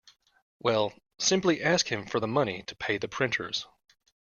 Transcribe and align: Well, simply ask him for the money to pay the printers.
Well, 0.57 0.95
simply 1.19 1.61
ask 1.61 1.87
him 1.91 2.07
for 2.07 2.19
the 2.19 2.27
money 2.27 2.63
to 2.63 2.75
pay 2.75 2.97
the 2.97 3.07
printers. 3.07 3.67